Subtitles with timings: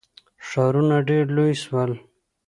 [0.47, 1.91] ښارونه ډیر لوی سول.